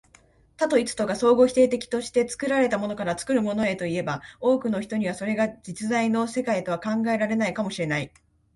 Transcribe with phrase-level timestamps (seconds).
[0.57, 8.11] 多と一とが相互否定的として、作られたものから作るものへといえば、多くの人にはそれが実在の世界とは考えられないかも知れない。